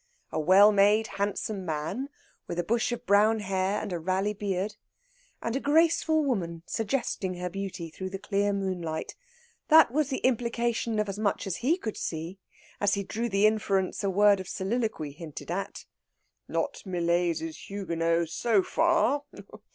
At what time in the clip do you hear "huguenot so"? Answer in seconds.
17.69-18.63